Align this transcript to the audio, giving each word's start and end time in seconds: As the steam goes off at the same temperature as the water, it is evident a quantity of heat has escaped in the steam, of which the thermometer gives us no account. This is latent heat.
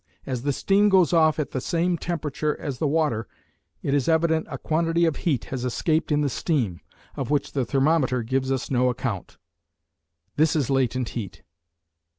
As 0.25 0.41
the 0.41 0.51
steam 0.51 0.89
goes 0.89 1.13
off 1.13 1.37
at 1.37 1.51
the 1.51 1.61
same 1.61 1.95
temperature 1.95 2.59
as 2.59 2.79
the 2.79 2.87
water, 2.87 3.27
it 3.83 3.93
is 3.93 4.09
evident 4.09 4.47
a 4.49 4.57
quantity 4.57 5.05
of 5.05 5.15
heat 5.17 5.43
has 5.53 5.63
escaped 5.63 6.11
in 6.11 6.21
the 6.21 6.27
steam, 6.29 6.79
of 7.15 7.29
which 7.29 7.51
the 7.51 7.65
thermometer 7.65 8.23
gives 8.23 8.51
us 8.51 8.71
no 8.71 8.89
account. 8.89 9.37
This 10.37 10.55
is 10.55 10.71
latent 10.71 11.09
heat. 11.09 11.43